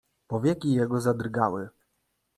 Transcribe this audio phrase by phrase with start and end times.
[0.27, 1.69] "Powieki jego zadrgały."